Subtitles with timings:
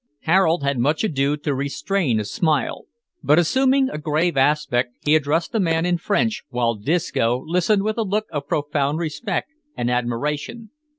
[0.21, 2.85] Harold had much ado to restrain a smile,
[3.21, 7.99] but, assuming a grave aspect, he addressed the man in French, while Disco listened with
[7.99, 10.71] a look of profound respect and admiration.